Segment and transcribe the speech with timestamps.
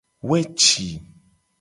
[0.29, 0.87] Weci.